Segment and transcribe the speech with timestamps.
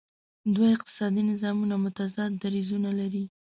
[0.53, 3.23] دوه اقتصادي نظامونه متضاد دریځونه لري.